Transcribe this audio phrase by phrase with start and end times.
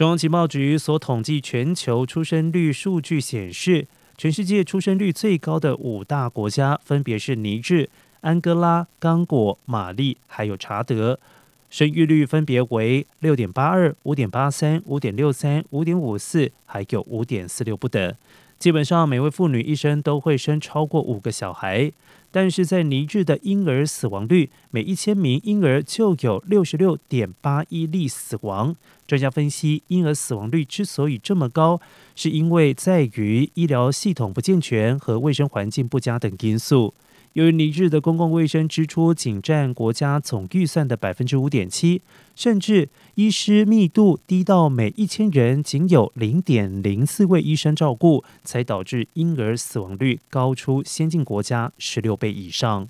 [0.00, 7.90] 中央情报局所统计全球出生率数据显示，全世界出生率最高的五大国家分别是尼日、
[8.22, 11.20] 安哥拉、刚果、马利，还有查德。
[11.68, 18.14] 生育率分别为六点八二、五点八三、五点六三、五点五四，还有五点四六不等。
[18.60, 21.90] 基本上，每位妇女一生都会生超过五个小孩。
[22.30, 28.76] 但是在尼日的婴儿死亡率，每一千名婴儿就有六十六点八一例死亡。
[29.06, 31.80] 专家分析，婴儿死亡率之所以这么高，
[32.14, 36.92] 是因为在于医疗系统不健全和卫生环境不佳等因素。
[37.34, 42.02] 由于尼日的公共卫生支出仅占国家总预算的百分之五点七，
[42.34, 52.88] 甚至医师密度低到每一千人仅有零点零四位医生照顾，才导致婴儿死亡率高出先进国家十六倍以上。